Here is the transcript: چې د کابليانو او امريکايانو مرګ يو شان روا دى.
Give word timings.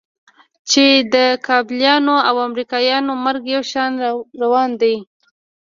چې 0.69 0.85
د 1.13 1.15
کابليانو 1.47 2.15
او 2.27 2.35
امريکايانو 2.47 3.11
مرګ 3.25 3.43
يو 3.55 3.63
شان 3.71 3.91
روا 4.41 4.63
دى. 4.81 4.95